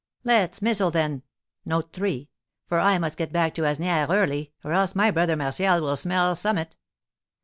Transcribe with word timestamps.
"Let's 0.23 0.63
mizzle, 0.63 0.89
then; 0.89 1.21
for 2.65 2.79
I 2.79 2.97
must 2.97 3.17
get 3.17 3.31
back 3.31 3.53
to 3.53 3.61
Asnières 3.61 4.09
early, 4.09 4.51
or 4.63 4.71
else 4.71 4.95
my 4.95 5.11
brother 5.11 5.35
Martial 5.35 5.79
will 5.79 5.95
smell 5.95 6.33
summut." 6.33 6.75